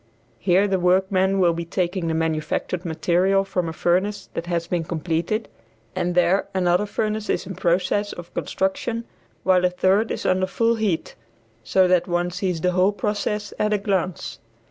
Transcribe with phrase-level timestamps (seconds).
[0.39, 4.83] Here the workmen will be taking the manufactured material from a furnace that has been
[4.83, 5.47] completed,
[5.95, 9.03] and there another furnace is in process of construction,
[9.43, 11.13] while a third is under full heat,
[11.63, 14.39] so that one sees the whole process at a glance.